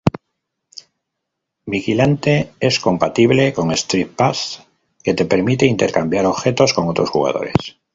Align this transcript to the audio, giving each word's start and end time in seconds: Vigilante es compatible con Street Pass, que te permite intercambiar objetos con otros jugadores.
Vigilante 1.67 2.53
es 2.59 2.79
compatible 2.79 3.53
con 3.53 3.69
Street 3.71 4.07
Pass, 4.15 4.65
que 5.03 5.13
te 5.13 5.25
permite 5.27 5.67
intercambiar 5.67 6.25
objetos 6.25 6.73
con 6.73 6.89
otros 6.89 7.11
jugadores. 7.11 7.53